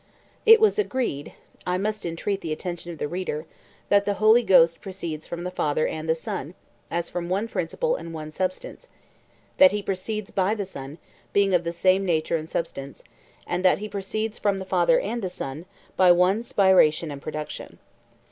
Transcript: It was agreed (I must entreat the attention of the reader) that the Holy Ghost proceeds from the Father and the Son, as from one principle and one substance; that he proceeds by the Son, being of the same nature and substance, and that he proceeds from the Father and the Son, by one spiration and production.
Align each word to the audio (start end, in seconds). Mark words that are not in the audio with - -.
It 0.47 0.59
was 0.59 0.79
agreed 0.79 1.33
(I 1.67 1.77
must 1.77 2.07
entreat 2.07 2.41
the 2.41 2.51
attention 2.51 2.91
of 2.91 2.97
the 2.97 3.07
reader) 3.07 3.45
that 3.89 4.03
the 4.03 4.15
Holy 4.15 4.41
Ghost 4.41 4.81
proceeds 4.81 5.27
from 5.27 5.43
the 5.43 5.51
Father 5.51 5.85
and 5.85 6.09
the 6.09 6.15
Son, 6.15 6.55
as 6.89 7.07
from 7.07 7.29
one 7.29 7.47
principle 7.47 7.95
and 7.95 8.11
one 8.11 8.31
substance; 8.31 8.87
that 9.59 9.71
he 9.71 9.83
proceeds 9.83 10.31
by 10.31 10.55
the 10.55 10.65
Son, 10.65 10.97
being 11.33 11.53
of 11.53 11.63
the 11.63 11.71
same 11.71 12.03
nature 12.03 12.35
and 12.37 12.49
substance, 12.49 13.03
and 13.45 13.63
that 13.63 13.77
he 13.77 13.87
proceeds 13.87 14.39
from 14.39 14.57
the 14.57 14.65
Father 14.65 14.99
and 14.99 15.21
the 15.21 15.29
Son, 15.29 15.67
by 15.97 16.11
one 16.11 16.41
spiration 16.41 17.11
and 17.13 17.21
production. 17.21 17.77